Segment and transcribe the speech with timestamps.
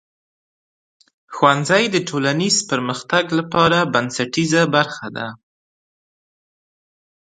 [1.33, 5.27] ښوونځی د ټولنیز پرمختګ لپاره بنسټیزه برخه ده.